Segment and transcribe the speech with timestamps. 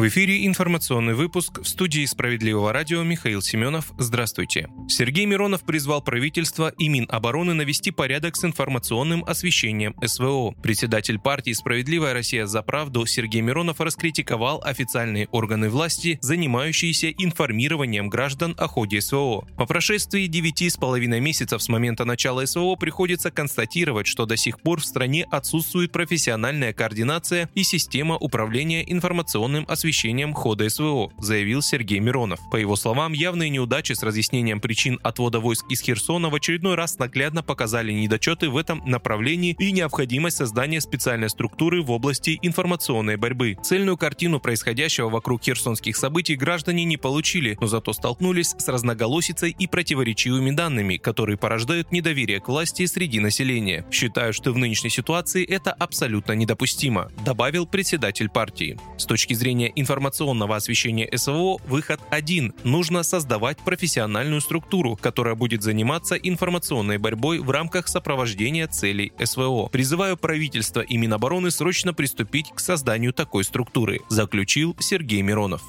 [0.00, 3.92] В эфире информационный выпуск в студии «Справедливого радио» Михаил Семенов.
[3.98, 4.66] Здравствуйте.
[4.88, 10.52] Сергей Миронов призвал правительство и Минобороны навести порядок с информационным освещением СВО.
[10.62, 18.54] Председатель партии «Справедливая Россия за правду» Сергей Миронов раскритиковал официальные органы власти, занимающиеся информированием граждан
[18.56, 19.46] о ходе СВО.
[19.58, 24.62] По прошествии девяти с половиной месяцев с момента начала СВО приходится констатировать, что до сих
[24.62, 31.62] пор в стране отсутствует профессиональная координация и система управления информационным освещением освещением хода СВО, заявил
[31.62, 32.38] Сергей Миронов.
[32.52, 36.98] По его словам, явные неудачи с разъяснением причин отвода войск из Херсона в очередной раз
[36.98, 43.56] наглядно показали недочеты в этом направлении и необходимость создания специальной структуры в области информационной борьбы.
[43.64, 49.66] Цельную картину происходящего вокруг херсонских событий граждане не получили, но зато столкнулись с разноголосицей и
[49.66, 53.84] противоречивыми данными, которые порождают недоверие к власти среди населения.
[53.90, 58.78] Считаю, что в нынешней ситуации это абсолютно недопустимо, добавил председатель партии.
[58.96, 62.54] С точки зрения информационного освещения СВО выход один.
[62.64, 69.68] Нужно создавать профессиональную структуру, которая будет заниматься информационной борьбой в рамках сопровождения целей СВО.
[69.68, 75.62] Призываю правительство и Минобороны срочно приступить к созданию такой структуры, заключил Сергей Миронов.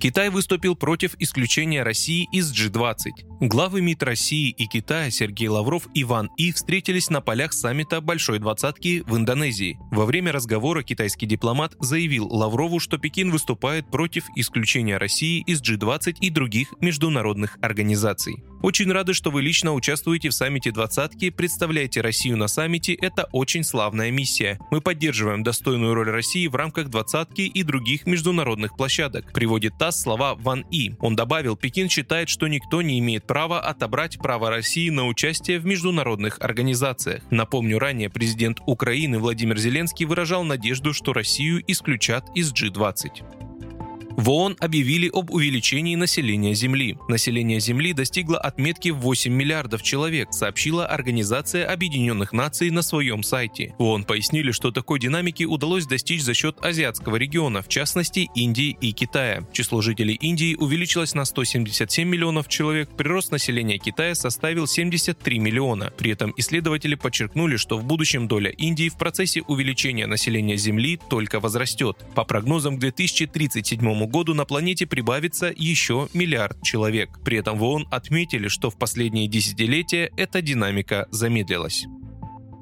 [0.00, 3.10] Китай выступил против исключения России из G20.
[3.40, 8.38] Главы МИД России и Китая Сергей Лавров и Ван И встретились на полях саммита Большой
[8.38, 9.78] Двадцатки в Индонезии.
[9.90, 16.16] Во время разговора китайский дипломат заявил Лаврову, что Пекин выступает против исключения России из G20
[16.20, 18.42] и других международных организаций.
[18.62, 22.92] Очень рады, что вы лично участвуете в саммите двадцатки, представляете Россию на саммите.
[22.92, 24.58] Это очень славная миссия.
[24.70, 29.32] Мы поддерживаем достойную роль России в рамках двадцатки и других международных площадок.
[29.32, 30.94] Приводит ТАСС слова Ван И.
[31.00, 35.66] Он добавил, Пекин считает, что никто не имеет права отобрать право России на участие в
[35.66, 37.22] международных организациях.
[37.30, 43.49] Напомню, ранее президент Украины Владимир Зеленский выражал надежду, что Россию исключат из G20.
[44.20, 46.98] В ООН объявили об увеличении населения Земли.
[47.08, 53.74] Население Земли достигло отметки в 8 миллиардов человек, сообщила Организация Объединенных Наций на своем сайте.
[53.78, 58.76] В ООН пояснили, что такой динамики удалось достичь за счет азиатского региона, в частности Индии
[58.82, 59.42] и Китая.
[59.54, 65.94] Число жителей Индии увеличилось на 177 миллионов человек, прирост населения Китая составил 73 миллиона.
[65.96, 71.40] При этом исследователи подчеркнули, что в будущем доля Индии в процессе увеличения населения Земли только
[71.40, 71.96] возрастет.
[72.14, 77.18] По прогнозам к 2037 году году на планете прибавится еще миллиард человек.
[77.24, 81.86] При этом в ООН отметили, что в последние десятилетия эта динамика замедлилась.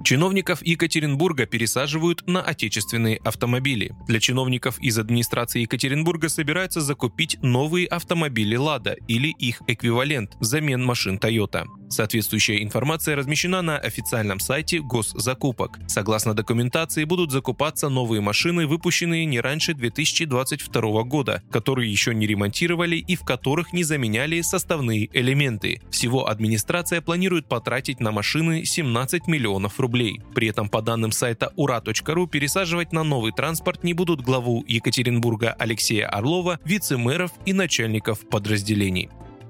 [0.09, 3.95] Чиновников Екатеринбурга пересаживают на отечественные автомобили.
[4.07, 11.19] Для чиновников из администрации Екатеринбурга собираются закупить новые автомобили «Лада» или их эквивалент взамен машин
[11.19, 11.67] Toyota.
[11.91, 15.79] Соответствующая информация размещена на официальном сайте госзакупок.
[15.89, 22.97] Согласно документации, будут закупаться новые машины, выпущенные не раньше 2022 года, которые еще не ремонтировали
[22.97, 25.81] и в которых не заменяли составные элементы.
[25.91, 30.21] Всего администрация планирует потратить на машины 17 миллионов рублей.
[30.35, 36.07] При этом, по данным сайта ура.ру, пересаживать на новый транспорт не будут главу Екатеринбурга Алексея
[36.07, 39.09] Орлова, вице-мэров и начальников подразделений.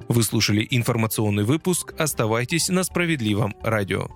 [0.09, 1.94] Вы слушали информационный выпуск.
[1.98, 4.09] Оставайтесь на справедливом радио.